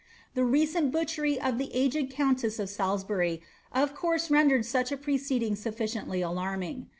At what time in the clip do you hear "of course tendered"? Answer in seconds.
3.71-4.61